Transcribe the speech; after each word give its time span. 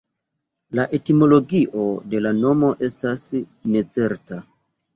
La 0.79 0.85
etimologio 0.99 1.85
de 2.15 2.23
la 2.29 2.33
nomo 2.39 2.73
estas 2.89 3.29
necerta. 3.77 4.43